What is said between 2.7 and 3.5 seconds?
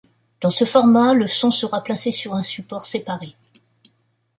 séparé.